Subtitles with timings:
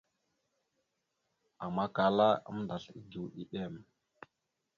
[1.65, 3.73] Ama kala aməndasl egew ɗiɗem.